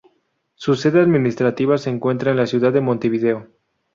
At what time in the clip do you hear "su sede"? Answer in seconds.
0.55-0.99